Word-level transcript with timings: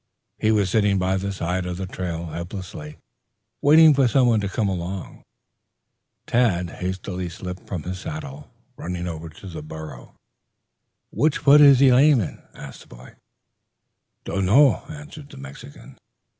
He 0.39 0.51
was 0.51 0.71
sitting 0.71 0.97
by 0.97 1.17
the 1.17 1.31
side 1.31 1.67
of 1.67 1.77
the 1.77 1.85
trail 1.85 2.25
helplessly, 2.25 2.97
waiting 3.61 3.93
for 3.93 4.07
someone 4.07 4.39
to 4.41 4.49
come 4.49 4.67
along. 4.67 5.21
Tad 6.25 6.71
hastily 6.71 7.29
slipped 7.29 7.67
from 7.67 7.83
his 7.83 7.99
saddle, 7.99 8.49
running 8.77 9.05
over 9.07 9.29
to 9.29 9.45
the 9.47 9.61
burro. 9.61 10.15
"Which 11.11 11.37
foot 11.37 11.61
is 11.61 11.77
he 11.77 11.93
lame 11.93 12.19
in?" 12.19 12.41
asked 12.55 12.81
the 12.81 12.87
boy. 12.87 13.13
"Donno," 14.23 14.77
answered 14.89 15.29
the 15.29 15.37
Mexican. 15.37 15.99